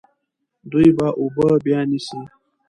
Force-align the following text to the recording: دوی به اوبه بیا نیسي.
دوی 0.71 0.89
به 0.97 1.07
اوبه 1.19 1.47
بیا 1.63 1.79
نیسي. 1.89 2.21